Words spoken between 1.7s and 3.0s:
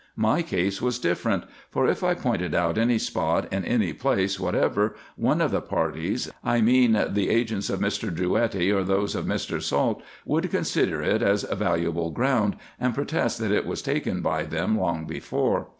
if I pointed out any